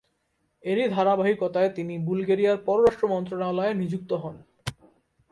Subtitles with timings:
[0.63, 4.35] এরই ধারাবাহিকতায় তিনি বুলগেরিয়ার পররাষ্ট্র মন্ত্রণালয়ে নিযুক্ত হন।